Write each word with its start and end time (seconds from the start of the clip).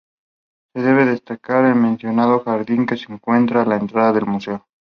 Se 0.73 0.81
debe 0.81 1.05
destacar 1.05 1.63
el 1.63 1.75
mencionado 1.75 2.39
jardín, 2.43 2.87
que 2.87 2.97
se 2.97 3.13
encuentra 3.13 3.61
a 3.61 3.65
la 3.67 3.75
entrada 3.75 4.13
del 4.13 4.25
museo. 4.25 4.67